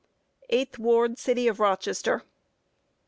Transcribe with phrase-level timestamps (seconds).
[0.49, 2.23] Eighth ward, city of Rochester.